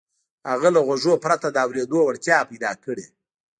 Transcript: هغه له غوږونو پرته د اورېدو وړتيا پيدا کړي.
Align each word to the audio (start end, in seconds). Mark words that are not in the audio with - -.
هغه 0.49 0.69
له 0.75 0.79
غوږونو 0.87 1.21
پرته 1.25 1.47
د 1.51 1.57
اورېدو 1.65 1.99
وړتيا 2.03 2.37
پيدا 2.49 2.71
کړي. 2.83 3.05